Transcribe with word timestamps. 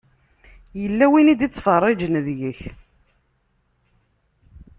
Yella 0.81 1.05
win 1.11 1.31
i 1.33 1.35
d-ittfeṛṛiǧen 1.39 2.13
deg-k. 2.25 2.59